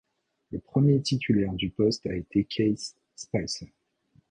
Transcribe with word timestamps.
Le 0.49 0.57
premier 0.59 0.99
titulaire 0.99 1.53
du 1.53 1.69
poste 1.69 2.07
a 2.07 2.15
été 2.15 2.45
Keith 2.45 2.95
Spicer. 3.15 3.71